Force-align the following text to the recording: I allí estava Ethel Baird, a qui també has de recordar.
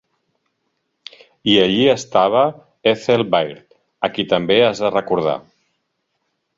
I 1.53 1.57
allí 1.65 1.83
estava 1.91 2.41
Ethel 2.95 3.25
Baird, 3.37 3.63
a 4.09 4.13
qui 4.17 4.29
també 4.35 4.61
has 4.71 4.85
de 4.87 4.95
recordar. 4.99 5.41